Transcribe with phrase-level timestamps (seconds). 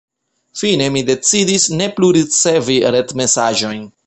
[0.61, 3.91] Fine mi decidis ne plu ricevi retmesaĝojn.